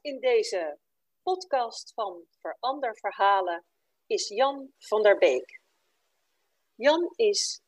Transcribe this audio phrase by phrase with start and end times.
[0.00, 0.78] in deze
[1.22, 3.64] podcast van Verander Verhalen
[4.06, 5.60] is Jan van der Beek.
[6.74, 7.60] Jan is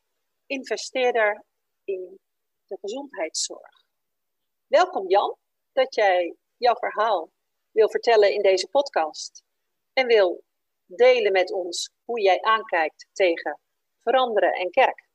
[0.47, 1.45] investeerder
[1.85, 2.19] in
[2.67, 3.85] de gezondheidszorg.
[4.67, 5.37] Welkom Jan,
[5.73, 7.31] dat jij jouw verhaal
[7.71, 9.43] wil vertellen in deze podcast
[9.93, 10.45] en wil
[10.87, 13.61] delen met ons hoe jij aankijkt tegen
[13.99, 15.09] veranderen en kerk.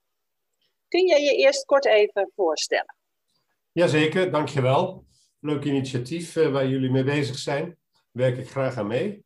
[0.88, 2.96] Kun jij je eerst kort even voorstellen?
[3.72, 5.06] Jazeker, dankjewel.
[5.48, 7.78] Leuk initiatief uh, waar jullie mee bezig zijn.
[8.12, 9.26] Werk ik graag aan mee.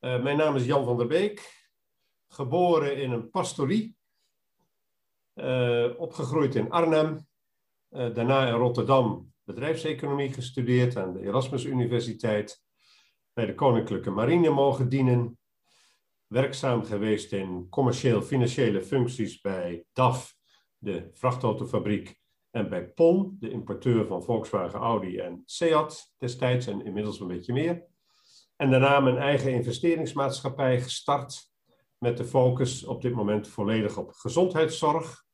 [0.00, 1.68] Uh, mijn naam is Jan van der Beek,
[2.28, 3.96] geboren in een pastorie,
[5.34, 7.26] uh, opgegroeid in Arnhem,
[7.88, 12.62] daarna in Rotterdam bedrijfseconomie gestudeerd aan de Erasmus Universiteit,
[13.32, 15.38] bij de Koninklijke Marine mogen dienen,
[16.26, 20.36] werkzaam geweest in commercieel-financiële functies bij DAF,
[20.78, 22.20] de vrachtautofabriek,
[22.58, 27.52] en bij PON, de importeur van Volkswagen, Audi en Seat destijds en inmiddels een beetje
[27.52, 27.86] meer.
[28.56, 31.50] En daarna mijn eigen investeringsmaatschappij gestart
[31.98, 35.24] met de focus op dit moment volledig op gezondheidszorg.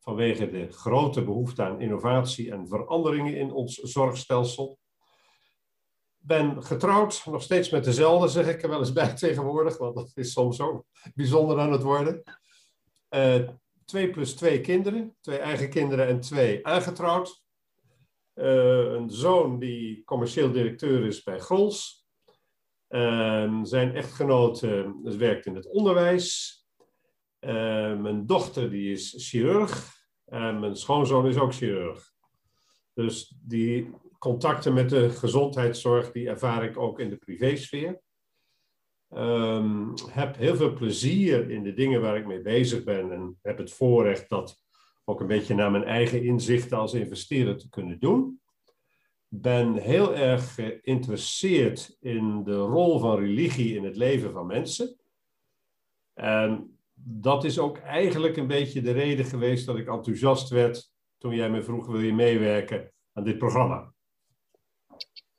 [0.00, 4.78] Vanwege de grote behoefte aan innovatie en veranderingen in ons zorgstelsel.
[6.16, 10.10] Ben getrouwd, nog steeds met dezelfde, zeg ik er wel eens bij tegenwoordig, want dat
[10.14, 10.84] is soms ook
[11.14, 12.22] bijzonder aan het worden.
[13.10, 13.48] Uh,
[13.88, 17.42] twee plus twee kinderen, twee eigen kinderen en twee aangetrouwd.
[18.34, 22.06] Uh, een zoon die commercieel directeur is bij Grols.
[23.62, 26.56] Zijn echtgenoot uh, werkt in het onderwijs.
[27.40, 29.96] mijn dochter die is chirurg.
[30.24, 32.12] En mijn schoonzoon is ook chirurg.
[32.94, 38.00] Dus die contacten met de gezondheidszorg, die ervaar ik ook in de privésfeer.
[39.14, 43.58] Um, heb heel veel plezier in de dingen waar ik mee bezig ben en heb
[43.58, 44.56] het voorrecht dat
[45.04, 48.40] ook een beetje naar mijn eigen inzichten als investeerder te kunnen doen.
[49.28, 55.00] Ben heel erg geïnteresseerd in de rol van religie in het leven van mensen.
[56.14, 61.34] En dat is ook eigenlijk een beetje de reden geweest dat ik enthousiast werd toen
[61.34, 63.92] jij me vroeg wil je meewerken aan dit programma.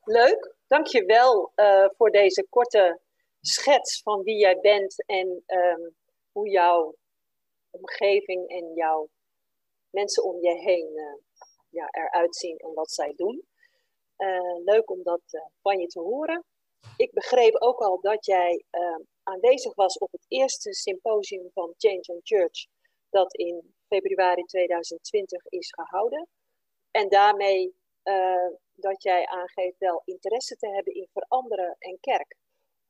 [0.03, 2.99] Leuk, dankjewel uh, voor deze korte
[3.41, 5.95] schets van wie jij bent en um,
[6.31, 6.95] hoe jouw
[7.69, 9.09] omgeving en jouw
[9.89, 11.13] mensen om je heen uh,
[11.69, 13.47] ja, eruit zien en wat zij doen.
[14.17, 16.43] Uh, leuk om dat uh, van je te horen.
[16.97, 22.03] Ik begreep ook al dat jij ehm, aanwezig was op het eerste symposium van Change
[22.13, 22.65] and Church,
[23.09, 26.27] dat in februari 2020 is gehouden.
[26.91, 27.77] En daarmee
[28.75, 32.35] dat jij aangeeft wel interesse te hebben in veranderen en kerk.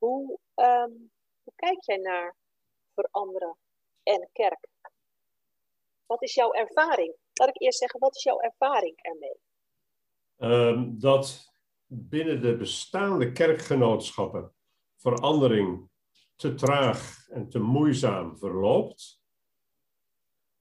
[0.00, 1.10] Hoe, um,
[1.42, 2.36] hoe kijk jij naar
[2.94, 3.56] veranderen
[4.02, 4.68] en kerk?
[6.06, 7.16] Wat is jouw ervaring?
[7.32, 9.40] Laat ik eerst zeggen, wat is jouw ervaring ermee?
[10.36, 11.52] Um, dat
[11.86, 14.54] binnen de bestaande kerkgenootschappen
[14.96, 15.88] verandering
[16.36, 19.22] te traag en te moeizaam verloopt.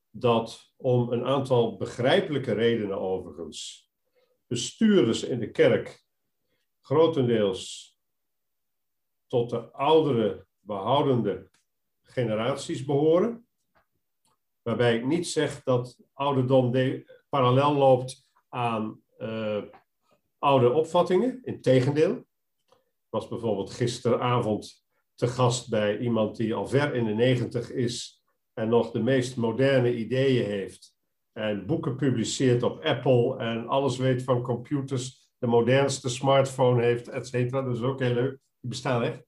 [0.10, 3.92] Dat om een aantal begrijpelijke redenen overigens
[4.48, 6.04] bestuurders in de kerk
[6.82, 7.98] grotendeels
[9.30, 11.50] tot de oudere behoudende
[12.02, 13.48] generaties behoren.
[14.62, 16.72] Waarbij ik niet zeg dat ouderdom
[17.30, 19.64] parallel loopt aan uh,
[20.38, 21.40] oude opvattingen.
[21.44, 22.16] Integendeel.
[22.16, 24.86] Ik was bijvoorbeeld gisteravond
[25.16, 28.24] te gast bij iemand die al ver in de negentig is
[28.54, 30.98] en nog de meest moderne ideeën heeft.
[31.32, 37.28] En boeken publiceert op Apple en alles weet van computers, de modernste smartphone heeft, et
[37.28, 37.62] cetera.
[37.62, 38.40] Dat is ook heel leuk.
[38.60, 39.24] Die bestaan echt.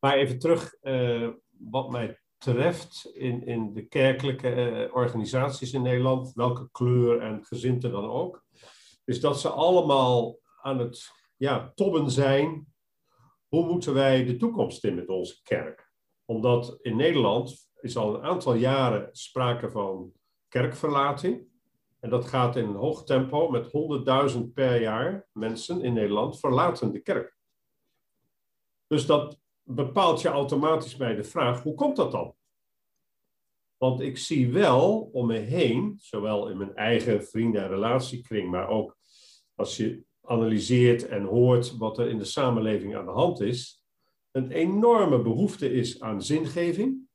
[0.00, 6.32] Maar even terug, uh, wat mij treft in, in de kerkelijke uh, organisaties in Nederland,
[6.32, 8.44] welke kleur en gezinte dan ook,
[9.04, 12.66] is dat ze allemaal aan het ja, tobben zijn.
[13.48, 15.90] Hoe moeten wij de toekomst in met onze kerk?
[16.24, 20.12] Omdat in Nederland is al een aantal jaren sprake van
[20.48, 21.46] kerkverlating.
[22.00, 23.66] En dat gaat in een hoog tempo met
[24.34, 27.35] 100.000 per jaar mensen in Nederland verlaten de kerk.
[28.86, 32.34] Dus dat bepaalt je automatisch bij de vraag, hoe komt dat dan?
[33.76, 38.68] Want ik zie wel om me heen, zowel in mijn eigen vrienden- en relatiekring, maar
[38.68, 38.96] ook
[39.54, 43.84] als je analyseert en hoort wat er in de samenleving aan de hand is,
[44.30, 47.08] een enorme behoefte is aan zingeving.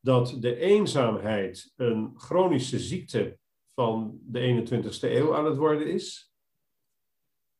[0.00, 3.38] Dat de eenzaamheid een chronische ziekte
[3.74, 6.29] van de 21ste eeuw aan het worden is.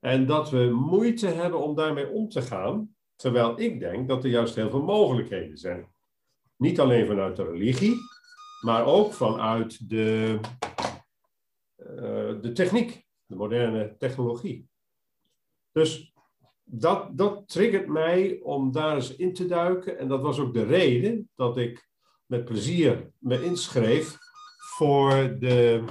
[0.00, 4.30] En dat we moeite hebben om daarmee om te gaan, Terwijl ik denk dat er
[4.30, 5.88] juist heel veel mogelijkheden zijn.
[6.56, 7.96] Niet alleen vanuit de religie,
[8.60, 10.38] maar ook vanuit de,
[11.76, 14.68] uh, de techniek, de moderne technologie.
[15.72, 16.14] Dus
[16.64, 19.98] dat, dat triggert mij om daar eens in te duiken.
[19.98, 21.88] En dat was ook de reden dat ik
[22.26, 24.16] met plezier me inschreef
[24.76, 25.84] voor, de,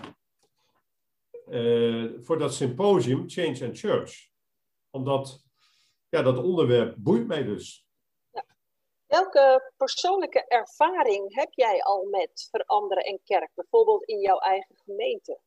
[2.22, 4.30] voor dat symposium Change and Church.
[4.90, 5.44] Omdat
[6.10, 7.88] ja, dat onderwerp boeit mij dus.
[8.32, 8.46] Ja.
[9.06, 15.40] Welke persoonlijke ervaring heb jij al met veranderen en kerk, bijvoorbeeld in jouw eigen gemeente?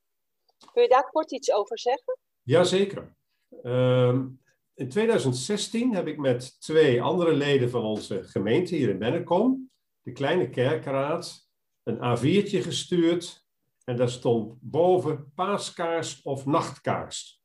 [0.73, 2.19] Kun je daar kort iets over zeggen?
[2.43, 3.17] Jazeker.
[3.63, 4.41] Um,
[4.75, 9.71] in 2016 heb ik met twee andere leden van onze gemeente hier in Bennekom,
[10.03, 11.49] de kleine kerkraad,
[11.83, 13.47] een A4'tje gestuurd.
[13.85, 17.43] En daar stond boven paaskaars of nachtkaars.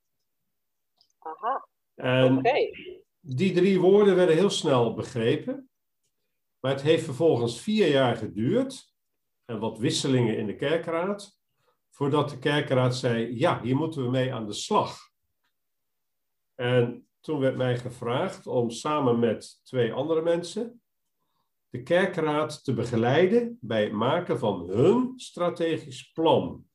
[1.19, 1.67] Aha.
[1.95, 2.41] En
[3.19, 5.69] die drie woorden werden heel snel begrepen.
[6.59, 8.95] Maar het heeft vervolgens vier jaar geduurd.
[9.45, 11.39] En wat wisselingen in de kerkraad.
[11.89, 14.97] Voordat de kerkraad zei: ja, hier moeten we mee aan de slag.
[16.55, 20.81] En toen werd mij gevraagd om samen met twee andere mensen
[21.69, 26.65] de kerkraad te begeleiden bij het maken van hun strategisch plan.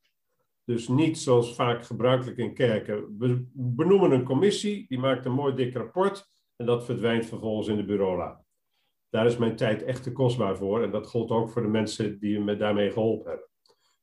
[0.65, 3.19] Dus niet zoals vaak gebruikelijk in kerken.
[3.19, 7.77] We benoemen een commissie, die maakt een mooi dik rapport en dat verdwijnt vervolgens in
[7.77, 8.45] de bureaula.
[9.11, 12.19] Daar is mijn tijd echt te kostbaar voor en dat gold ook voor de mensen
[12.19, 13.49] die me daarmee geholpen hebben.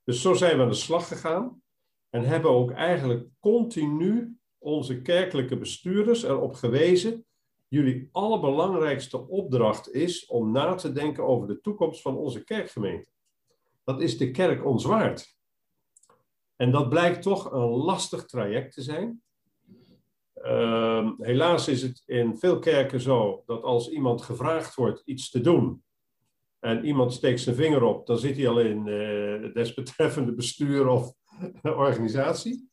[0.04, 1.62] Dus zo zijn we aan de slag gegaan
[2.10, 7.26] en hebben ook eigenlijk continu onze kerkelijke bestuurders erop gewezen.
[7.70, 13.10] Jullie allerbelangrijkste opdracht is om na te denken over de toekomst van onze kerkgemeente.
[13.84, 15.38] Dat is de kerk ons waard.
[16.56, 19.22] En dat blijkt toch een lastig traject te zijn.
[20.36, 25.42] Uh, helaas is het in veel kerken zo dat als iemand gevraagd wordt iets te
[25.42, 25.84] doen
[26.60, 30.88] en iemand steekt zijn vinger op, dan zit hij al in uh, het desbetreffende bestuur
[30.88, 31.14] of
[31.62, 32.70] organisatie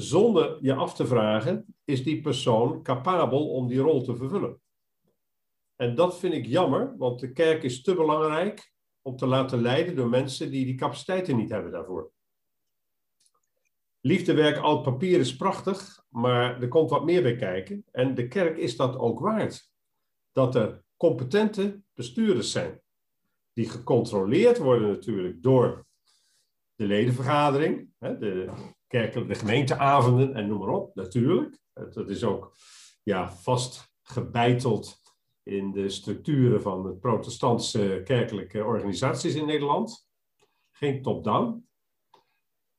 [0.00, 4.60] zonder je af te vragen, is die persoon capabel om die rol te vervullen.
[5.76, 8.72] En dat vind ik jammer, want de kerk is te belangrijk
[9.02, 12.10] om te laten leiden door mensen die die capaciteiten niet hebben daarvoor.
[14.00, 17.84] Liefdewerk oud papier is prachtig, maar er komt wat meer bij kijken.
[17.90, 19.70] En de kerk is dat ook waard.
[20.32, 22.80] Dat er competente bestuurders zijn.
[23.52, 25.86] Die gecontroleerd worden natuurlijk door
[26.74, 28.50] de ledenvergadering, de
[28.88, 31.58] kerkelijke gemeenteavonden en noem maar op, natuurlijk.
[31.72, 32.56] Dat is ook
[33.02, 35.00] ja, vast gebeiteld
[35.42, 40.08] in de structuren van de protestantse kerkelijke organisaties in Nederland.
[40.70, 41.68] Geen top-down.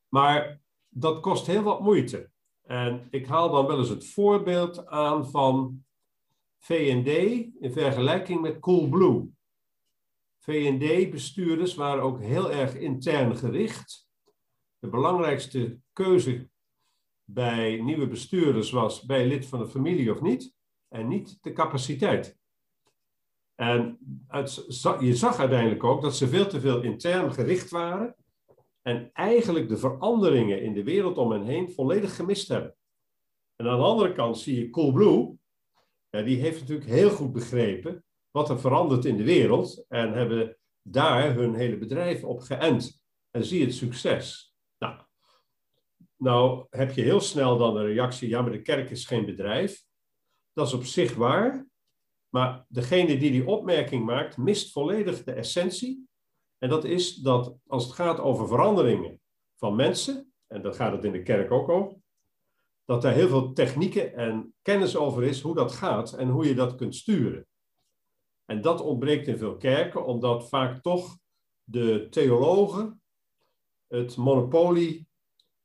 [0.07, 2.31] Maar dat kost heel wat moeite.
[2.61, 5.83] En ik haal dan wel eens het voorbeeld aan van
[6.59, 7.07] VND
[7.59, 9.31] in vergelijking met Coolblue.
[10.39, 14.07] VND-bestuurders waren ook heel erg intern gericht.
[14.79, 16.49] De belangrijkste keuze
[17.23, 20.53] bij nieuwe bestuurders was bij lid van de familie of niet,
[20.87, 22.37] en niet de capaciteit.
[23.55, 23.99] En
[24.99, 28.15] je zag uiteindelijk ook dat ze veel te veel intern gericht waren
[28.81, 32.75] en eigenlijk de veranderingen in de wereld om hen heen volledig gemist hebben.
[33.55, 35.37] En aan de andere kant zie je Coolblue,
[36.09, 40.57] ja, die heeft natuurlijk heel goed begrepen wat er verandert in de wereld en hebben
[40.81, 43.01] daar hun hele bedrijf op geënt.
[43.31, 44.48] En zie het succes.
[46.19, 49.83] Nou heb je heel snel dan de reactie, ja, maar de kerk is geen bedrijf.
[50.54, 51.68] Dat is op zich waar,
[52.30, 56.07] maar degene die die opmerking maakt, mist volledig de essentie.
[56.57, 59.21] En dat is dat als het gaat over veranderingen
[59.56, 61.97] van mensen, en dan gaat het in de kerk ook over,
[62.85, 66.56] dat daar heel veel technieken en kennis over is hoe dat gaat en hoe je
[66.56, 67.47] dat kunt sturen.
[68.45, 71.18] En dat ontbreekt in veel kerken, omdat vaak toch
[71.64, 73.02] de theologen
[73.88, 75.08] het monopolie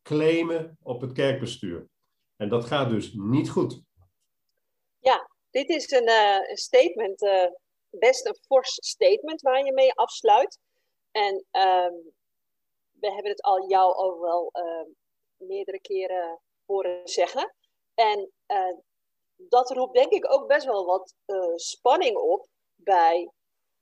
[0.05, 1.89] claimen op het kerkbestuur.
[2.37, 3.83] En dat gaat dus niet goed.
[4.99, 7.47] Ja, dit is een, uh, statement, uh,
[7.91, 10.59] best een fors statement waar je mee afsluit.
[11.11, 12.13] En um,
[13.01, 14.87] we hebben het al jou al wel uh,
[15.37, 17.55] meerdere keren horen zeggen.
[17.95, 18.77] En uh,
[19.37, 21.15] dat roept denk ik ook best wel wat
[21.55, 23.31] spanning op bij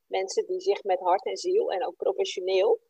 [0.06, 2.80] mensen die zich met hart en ziel en ook professioneel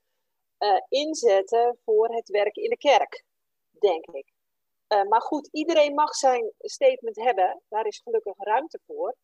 [0.62, 3.24] uh, inzetten voor het werk in de kerk,
[3.70, 4.32] denk ik.
[4.88, 7.62] Uh, maar goed, iedereen mag zijn statement hebben.
[7.68, 9.16] Daar is gelukkig ruimte voor.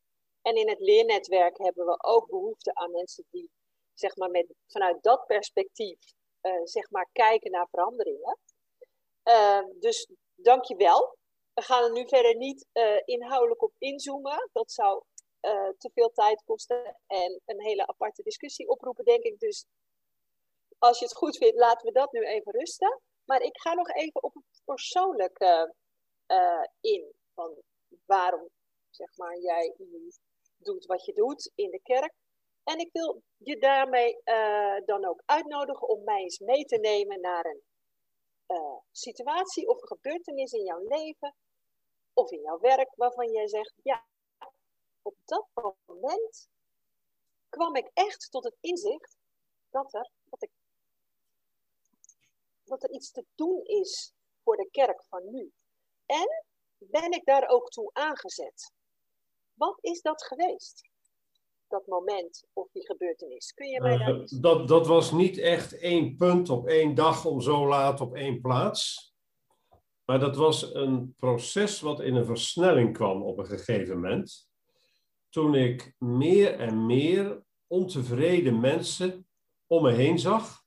[0.43, 3.51] En in het leernetwerk hebben we ook behoefte aan mensen die
[3.95, 5.99] zeg maar, met, vanuit dat perspectief
[6.43, 8.39] uh, zeg maar, kijken naar veranderingen.
[9.79, 11.17] dus dank je wel.
[11.55, 12.67] We gaan er nu verder niet
[13.05, 14.49] inhoudelijk op inzoomen.
[14.53, 15.03] Dat zou
[15.79, 19.39] te veel tijd kosten en een hele aparte discussie oproepen, denk ik.
[19.39, 19.67] Dus
[20.79, 23.01] als je het goed vindt, laten we dat nu even rusten.
[23.25, 25.75] Maar ik ga nog even op het persoonlijke
[26.27, 27.13] uh, in.
[27.35, 27.63] Van
[28.07, 28.49] waarom
[28.91, 29.75] zeg maar, jij
[30.57, 32.13] doet wat je doet in de kerk.
[32.65, 37.21] En ik wil je daarmee uh, dan ook uitnodigen om mij eens mee te nemen
[37.21, 37.63] naar een
[38.47, 41.35] uh, situatie of gebeurtenis in jouw leven
[42.13, 44.07] of in jouw werk waarvan jij zegt, ja,
[45.03, 45.47] op dat
[45.85, 46.49] moment
[47.49, 49.17] kwam ik echt tot het inzicht
[49.71, 50.11] dat er,
[52.69, 55.53] dat er iets te doen is voor de kerk van nu.
[56.07, 56.45] En
[56.79, 58.73] ben ik daar ook toe aangezet?
[59.55, 60.89] Wat is dat geweest?
[61.69, 63.53] Dat moment of die gebeurtenis?
[63.53, 64.27] Kun je mij uh, daar...
[64.41, 68.41] dat, dat was niet echt één punt op één dag om zo laat op één
[68.41, 69.13] plaats.
[70.05, 74.49] Maar dat was een proces wat in een versnelling kwam op een gegeven moment.
[75.29, 79.29] Toen ik meer en meer ontevreden mensen
[79.67, 80.67] om me heen zag.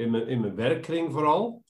[0.00, 1.64] In mijn, in mijn werkkring vooral.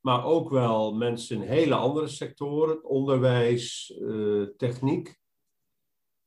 [0.00, 2.84] Maar ook wel mensen in hele andere sectoren.
[2.84, 5.18] Onderwijs, uh, techniek.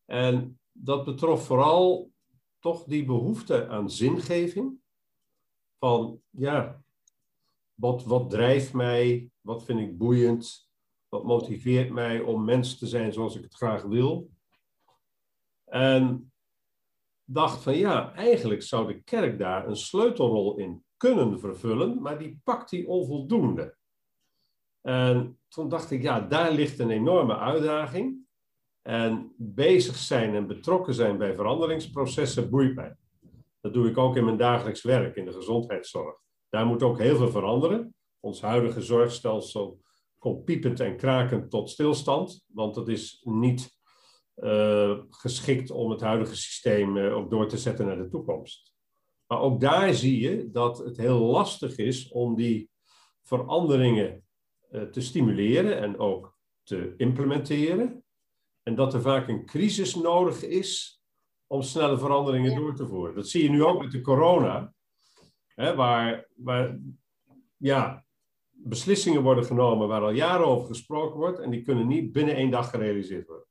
[0.06, 2.12] En dat betrof vooral
[2.60, 4.78] toch die behoefte aan zingeving.
[5.80, 6.84] Van ja,
[7.74, 9.32] wat, wat drijft mij?
[9.42, 10.70] Wat vind ik boeiend?
[11.10, 14.30] Wat motiveert mij om mens te zijn zoals ik het graag wil?
[15.66, 16.33] En
[17.26, 22.40] dacht van ja, eigenlijk zou de kerk daar een sleutelrol in kunnen vervullen, maar die
[22.44, 23.76] pakt die onvoldoende.
[24.82, 28.22] En toen dacht ik, ja, daar ligt een enorme uitdaging.
[28.82, 32.96] En bezig zijn en betrokken zijn bij veranderingsprocessen boeit mij.
[33.62, 36.18] Dat doe ik ook in mijn dagelijks werk in de gezondheidszorg.
[36.50, 37.96] Daar moet ook heel veel veranderen.
[38.20, 39.82] Ons huidige zorgstelsel
[40.18, 43.78] komt piepend en krakend tot stilstand, want dat is niet
[44.36, 48.74] uh, geschikt om het huidige systeem uh, ook door te zetten naar de toekomst.
[49.28, 52.70] Maar ook daar zie je dat het heel lastig is om die
[53.24, 54.24] veranderingen
[54.72, 58.04] uh, te stimuleren en ook te implementeren.
[58.64, 61.02] En dat er vaak een crisis nodig is
[61.48, 62.58] om snelle veranderingen ja.
[62.58, 63.16] door te voeren.
[63.16, 64.74] Dat zie je nu ook met de corona,
[65.48, 66.80] hè, waar, waar
[67.58, 68.06] ja,
[68.50, 72.52] beslissingen worden genomen waar al jaren over gesproken wordt en die kunnen niet binnen één
[72.52, 73.43] dag gerealiseerd worden.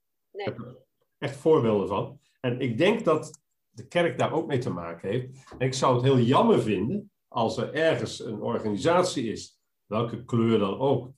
[0.43, 0.77] Ik heb er
[1.19, 2.21] echt voorbeelden van.
[2.41, 5.53] En ik denk dat de kerk daar ook mee te maken heeft.
[5.59, 10.59] En ik zou het heel jammer vinden als er ergens een organisatie is, welke kleur
[10.59, 11.13] dan ook,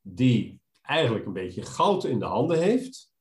[0.00, 3.12] die eigenlijk een beetje goud in de handen heeft,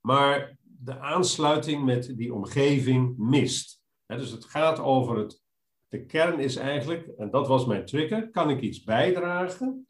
[0.00, 3.82] maar de aansluiting met die omgeving mist.
[4.06, 5.44] dus het gaat over het.
[5.88, 9.88] De kern is eigenlijk, en dat was mijn trigger, kan ik iets bijdragen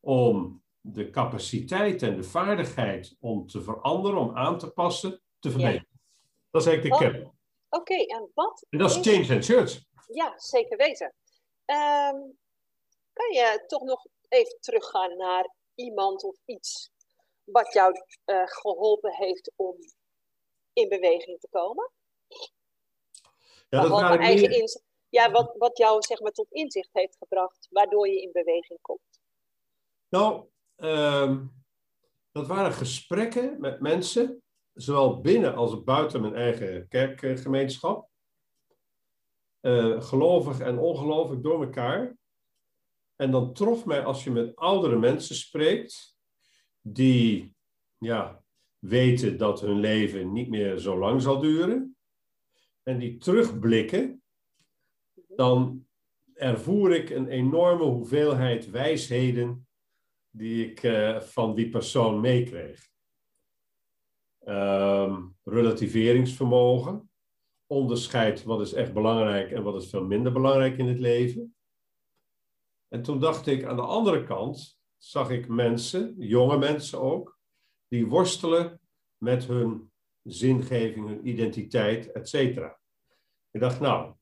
[0.00, 6.00] om de capaciteit en de vaardigheid om te veranderen, om aan te passen, te verbeteren.
[6.50, 7.22] Dat is eigenlijk de kern.
[7.22, 7.36] Oké,
[7.92, 8.66] okay, en wat.
[8.70, 9.80] En dat is Change and Church.
[10.06, 11.14] Ja, zeker weten.
[11.66, 12.38] Um,
[13.12, 16.90] kan je toch nog even teruggaan naar iemand of iets
[17.44, 17.92] wat jou
[18.26, 19.76] uh, geholpen heeft om
[20.72, 21.90] in beweging te komen?
[23.68, 24.80] Ja, dat eigen.
[25.10, 29.20] Ja, wat, wat jou zeg maar tot inzicht heeft gebracht, waardoor je in beweging komt.
[30.08, 30.44] Nou,
[30.78, 31.46] Ehm,
[32.32, 34.42] dat waren gesprekken met mensen,
[34.72, 38.08] zowel binnen als buiten mijn eigen kerkgemeenschap.
[39.60, 42.16] Uh, gelovig en ongelovig door elkaar.
[43.16, 46.16] En dan trof mij als je met oudere mensen spreekt,
[46.80, 47.56] die
[47.98, 48.44] ja,
[48.78, 51.96] weten dat hun leven niet meer zo lang zal duren,
[52.82, 54.22] en die terugblikken,
[55.28, 55.86] dan
[56.34, 59.67] ervoer ik een enorme hoeveelheid wijsheden
[60.38, 62.86] die ik uh, van die persoon meekreeg.
[64.46, 67.10] Um, relativeringsvermogen,
[67.66, 71.56] onderscheid wat is echt belangrijk en wat is veel minder belangrijk in het leven.
[72.88, 77.38] En toen dacht ik, aan de andere kant zag ik mensen, jonge mensen ook,
[77.88, 78.80] die worstelen
[79.16, 79.90] met hun
[80.22, 82.78] zingeving, hun identiteit, et cetera.
[83.50, 84.14] Ik dacht, nou,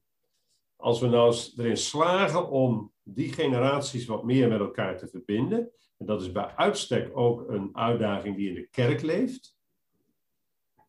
[0.77, 6.07] als we nou erin slagen om die generaties wat meer met elkaar te verbinden, en
[6.07, 9.57] dat is bij uitstek ook een uitdaging die in de kerk leeft.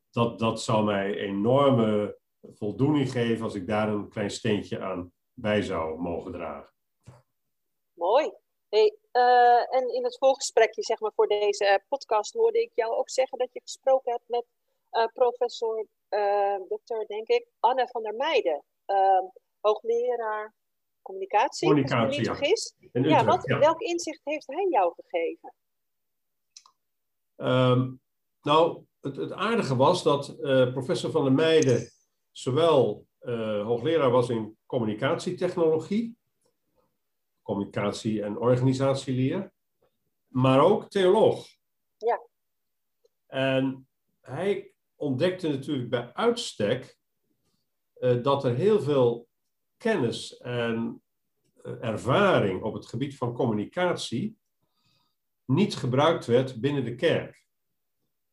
[0.10, 5.62] Dat, dat zal mij enorme voldoening geven als ik daar een klein steentje aan bij
[5.62, 6.74] zou mogen dragen.
[7.94, 8.32] Mooi.
[8.70, 13.10] Hey, uh, en in het voorgesprekje zeg maar, voor deze podcast hoorde ik jou ook
[13.10, 14.46] zeggen dat je gesproken hebt met
[14.92, 18.64] uh, professor, uh, dokter denk ik, Anne van der Meijden,
[19.60, 20.54] hoogleraar
[21.08, 23.02] communicatie, communicatie als niet ja.
[23.02, 25.54] ja, wat, Welk inzicht heeft hij jou gegeven?
[27.36, 28.02] Um,
[28.42, 31.92] nou, het, het, aardige was dat uh, professor Van der Meijden
[32.32, 36.18] zowel uh, hoogleraar was in communicatietechnologie,
[37.42, 39.52] communicatie- en organisatieleer,
[40.28, 41.48] maar ook theoloog.
[41.98, 42.22] Ja.
[43.28, 43.88] En
[44.22, 46.98] hij ontdekte natuurlijk bij uitstek
[48.00, 49.28] uh, dat er heel veel
[49.78, 51.02] kennis en
[51.64, 54.38] uh, ervaring op het gebied van communicatie
[55.46, 57.46] niet gebruikt werd binnen de kerk.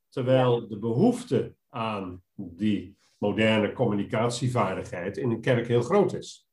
[0.09, 6.49] Terwijl de behoefte aan die moderne communicatievaardigheid in een kerk heel groot is.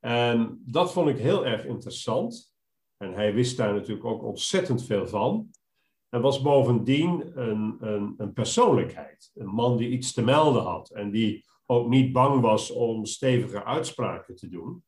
[0.00, 2.54] En dat vond ik heel erg interessant.
[2.96, 5.50] En hij wist daar natuurlijk ook ontzettend veel van.
[6.08, 9.30] En was bovendien een, een, een persoonlijkheid.
[9.34, 10.90] Een man die iets te melden had.
[10.90, 14.84] En die ook niet bang was om stevige uitspraken te doen.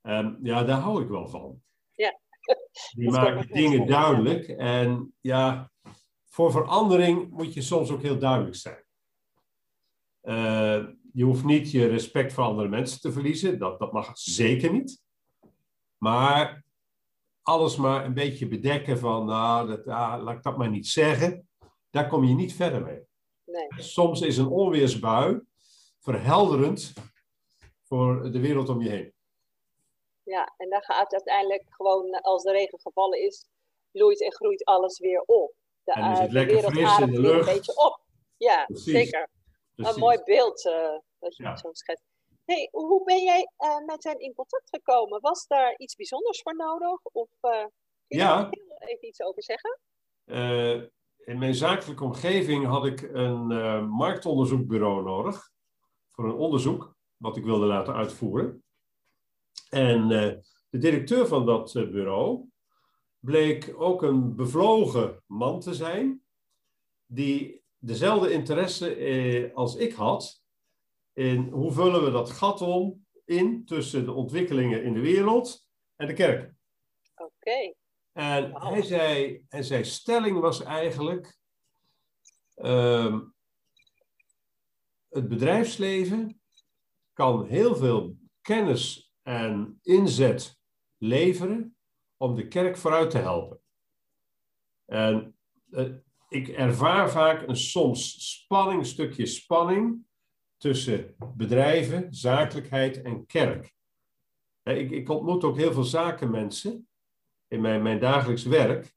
[0.00, 1.62] En ja, daar hou ik wel van.
[1.94, 2.18] Ja.
[2.94, 4.48] Die maakt dingen duidelijk.
[4.48, 5.70] En ja,
[6.28, 8.84] voor verandering moet je soms ook heel duidelijk zijn.
[10.22, 13.58] Uh, je hoeft niet je respect voor andere mensen te verliezen.
[13.58, 15.02] Dat, dat mag zeker niet.
[15.96, 16.64] Maar
[17.42, 21.48] alles maar een beetje bedekken van, nou, dat, ah, laat ik dat maar niet zeggen.
[21.90, 23.00] Daar kom je niet verder mee.
[23.44, 23.66] Nee.
[23.82, 25.40] Soms is een onweersbui
[26.08, 26.92] verhelderend
[27.82, 29.12] voor de wereld om je heen.
[30.22, 33.46] Ja, en dan gaat uiteindelijk gewoon, als de regen gevallen is,
[33.90, 35.54] bloeit en groeit alles weer op.
[35.84, 37.48] De, en is het lekker fris in de lucht.
[37.48, 38.00] een beetje op.
[38.36, 38.92] Ja, Precies.
[38.92, 39.28] zeker.
[39.76, 41.56] Een mooi beeld uh, dat je ja.
[41.56, 42.04] zo schetst.
[42.44, 45.20] Hey, hoe ben jij uh, met hen in contact gekomen?
[45.20, 47.04] Was daar iets bijzonders voor nodig?
[47.04, 47.70] Of uh, kun
[48.06, 48.50] je ja.
[48.78, 49.80] even iets over zeggen?
[51.18, 53.46] in mijn zakelijke omgeving had ik een
[53.88, 55.50] marktonderzoekbureau nodig.
[56.18, 58.64] Voor een onderzoek wat ik wilde laten uitvoeren.
[59.70, 60.08] En
[60.68, 62.48] de directeur van dat bureau
[63.18, 66.22] bleek ook een bevlogen man te zijn.
[67.06, 70.42] Die dezelfde interesse eh, als ik had
[71.12, 76.06] in hoe vullen we dat gat om in tussen de ontwikkelingen in de wereld en
[76.06, 76.54] de kerk.
[77.16, 77.74] Oké.
[78.12, 81.38] En, hij zei, en zijn stelling was eigenlijk,
[82.56, 83.20] uh,
[85.08, 86.40] het bedrijfsleven
[87.12, 90.58] kan heel veel kennis en inzet
[90.96, 91.76] leveren
[92.16, 93.60] om de kerk vooruit te helpen.
[94.84, 95.36] En
[95.70, 95.94] uh,
[96.28, 100.06] ik ervaar vaak een soms spanning, stukje spanning
[100.56, 103.74] tussen bedrijven, zakelijkheid en kerk.
[104.62, 106.88] Ik, ik ontmoet ook heel veel zakenmensen
[107.48, 108.94] in mijn, mijn dagelijks werk,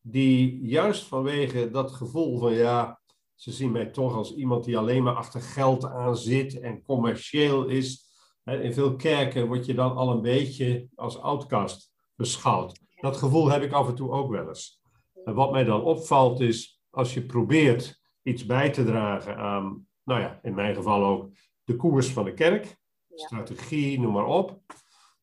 [0.00, 2.97] die juist vanwege dat gevoel van ja,
[3.38, 7.64] ze zien mij toch als iemand die alleen maar achter geld aan zit en commercieel
[7.64, 8.06] is.
[8.44, 12.80] In veel kerken word je dan al een beetje als outcast beschouwd.
[13.00, 14.82] Dat gevoel heb ik af en toe ook wel eens.
[15.24, 20.20] En wat mij dan opvalt is, als je probeert iets bij te dragen aan, nou
[20.20, 21.30] ja, in mijn geval ook
[21.64, 22.76] de koers van de kerk,
[23.14, 24.60] strategie, noem maar op,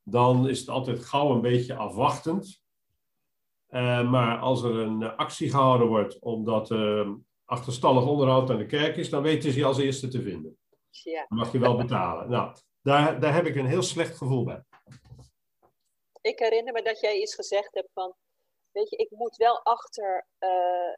[0.04, 2.64] dan is het altijd gauw een beetje afwachtend.
[3.70, 7.10] Uh, maar als er een actie gehouden wordt omdat uh,
[7.46, 10.58] achterstallig onderhoud aan de kerk is, dan weten ze je als eerste te vinden.
[10.90, 11.26] Ja.
[11.30, 12.30] Dan mag je wel betalen.
[12.30, 14.64] Nou, daar, daar heb ik een heel slecht gevoel bij.
[16.22, 18.16] Ik herinner me dat jij eens gezegd hebt van,
[18.72, 20.94] weet je, ik moet wel achter, uh,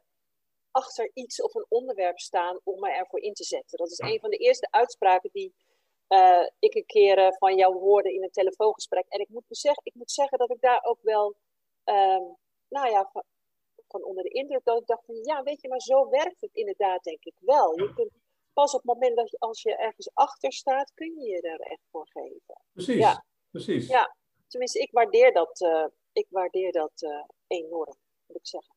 [0.70, 3.78] achter iets of een onderwerp staan om me ervoor in te zetten.
[3.78, 5.54] Dat is een van de eerste uitspraken die
[6.08, 9.06] uh, ik een keer uh, van jou hoorde in een telefoongesprek.
[9.08, 11.36] En ik moet, zeggen, ik moet zeggen dat ik daar ook wel,
[11.84, 12.36] um,
[12.68, 13.10] nou ja,
[13.88, 16.54] van, onder de indruk dat ik dacht van, ja, weet je, maar zo werkt het
[16.54, 17.78] inderdaad denk ik wel.
[17.78, 18.10] Je kunt
[18.52, 21.60] pas op het moment dat je, als je ergens achter staat, kun je je er
[21.60, 22.62] echt voor geven.
[22.72, 23.24] Precies, ja.
[23.50, 23.86] precies.
[23.88, 24.16] Ja,
[24.48, 27.96] tenminste, ik waardeer dat, uh, ik waardeer dat enorm,
[28.26, 28.74] moet ik zeggen.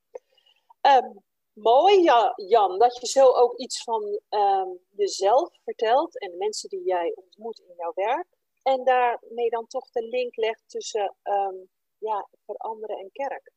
[0.82, 6.38] Um, mooi, ja, Jan, dat je zo ook iets van um, jezelf vertelt en de
[6.38, 8.28] mensen die jij ontmoet in jouw werk.
[8.63, 13.52] En daarmee dan toch de link legt tussen um, ja, veranderen en kerk.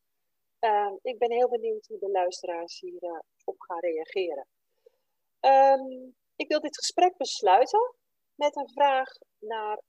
[0.65, 4.47] Um, ik ben heel benieuwd hoe de luisteraars hierop op gaan reageren.
[6.37, 7.95] ik wil dit gesprek besluiten
[8.35, 9.83] met een vraag naar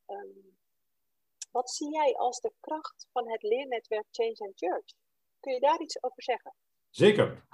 [1.51, 4.93] wat zie jij als de kracht van het leernetwerk Change and Church?
[5.39, 6.53] Kun je daar iets over zeggen?
[6.89, 7.47] Zeker.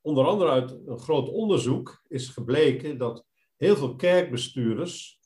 [0.00, 3.24] Onder andere uit een groot onderzoek is gebleken dat
[3.56, 5.18] heel veel kerkbestuurders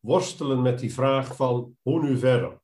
[0.00, 2.62] worstelen met die vraag van hoe nu verder.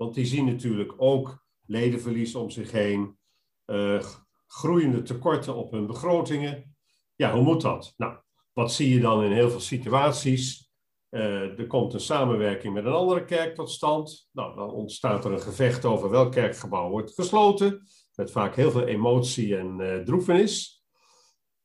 [0.00, 3.18] Want die zien natuurlijk ook ledenverlies om zich heen,
[3.66, 4.02] uh,
[4.46, 6.76] groeiende tekorten op hun begrotingen.
[7.14, 7.94] Ja, hoe moet dat?
[7.96, 8.18] Nou,
[8.52, 10.70] wat zie je dan in heel veel situaties?
[11.10, 14.28] Uh, er komt een samenwerking met een andere kerk tot stand.
[14.32, 17.82] Nou, dan ontstaat er een gevecht over welk kerkgebouw wordt gesloten
[18.14, 20.84] met vaak heel veel emotie en uh, droefenis.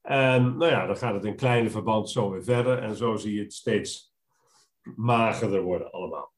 [0.01, 3.33] En nou ja, dan gaat het in kleine verband zo weer verder en zo zie
[3.33, 4.13] je het steeds
[4.95, 6.34] magerder worden allemaal.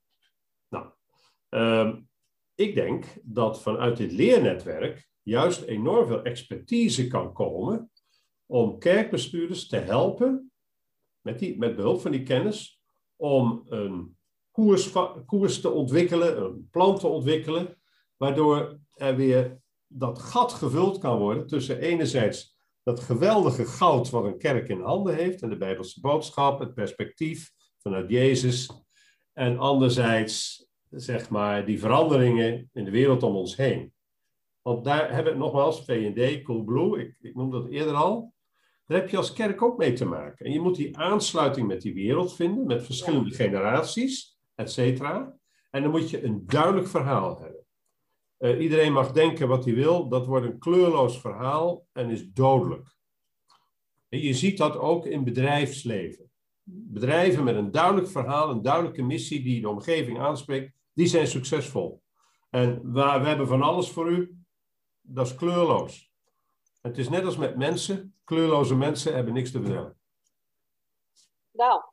[1.49, 2.09] Um,
[2.55, 7.91] ik denk dat vanuit dit leernetwerk juist enorm veel expertise kan komen
[8.45, 10.51] om kerkbestuurders te helpen,
[11.21, 12.81] met, die, met behulp van die kennis,
[13.15, 14.17] om een
[14.51, 14.91] koers,
[15.25, 17.77] koers te ontwikkelen, een plan te ontwikkelen,
[18.17, 24.37] waardoor er weer dat gat gevuld kan worden tussen enerzijds dat geweldige goud wat een
[24.37, 28.69] kerk in handen heeft en de Bijbelse boodschap, het perspectief vanuit Jezus,
[29.33, 33.93] en anderzijds zeg maar die veranderingen in de wereld om ons heen.
[34.61, 38.33] Want daar hebben we nogmaals, V&D, Coolblue, ik, ik noemde dat eerder al,
[38.85, 40.45] daar heb je als kerk ook mee te maken.
[40.45, 45.37] En je moet die aansluiting met die wereld vinden, met verschillende generaties, et cetera.
[45.69, 47.65] En dan moet je een duidelijk verhaal hebben.
[48.39, 52.95] Uh, iedereen mag denken wat hij wil, dat wordt een kleurloos verhaal en is dodelijk.
[54.09, 56.31] En je ziet dat ook in bedrijfsleven.
[56.63, 62.01] Bedrijven met een duidelijk verhaal, een duidelijke missie die de omgeving aanspreekt, die zijn succesvol.
[62.49, 64.45] En waar, we hebben van alles voor u,
[65.01, 66.11] dat is kleurloos.
[66.81, 69.99] Het is net als met mensen, kleurloze mensen hebben niks te vertellen.
[71.51, 71.83] Nou,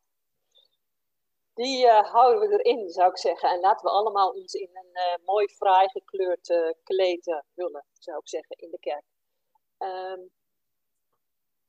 [1.54, 3.50] die uh, houden we erin, zou ik zeggen.
[3.50, 8.18] En laten we allemaal ons in een uh, mooi fraai gekleurd uh, kleed hullen, zou
[8.18, 9.04] ik zeggen, in de kerk.
[9.78, 10.30] Um,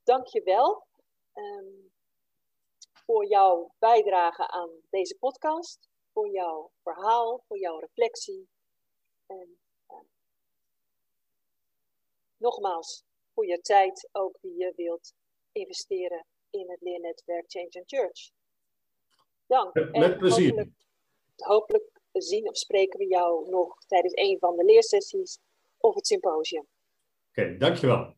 [0.04, 0.88] Dank je wel
[1.34, 1.92] um,
[3.06, 8.48] voor jouw bijdrage aan deze podcast, voor jouw verhaal, voor jouw reflectie.
[9.26, 9.58] En
[12.38, 15.14] nogmaals, voor je tijd ook die je wilt
[15.52, 18.32] investeren in het leernetwerk Change and Church.
[19.46, 19.74] Dank.
[19.74, 20.50] Met, plezier.
[20.50, 20.72] Hopelijk,
[21.36, 25.40] hopelijk, zien of spreken we jou nog tijdens een van de leersessies
[25.78, 26.68] of het symposium.
[27.30, 28.16] Oké, okay, dankjewel.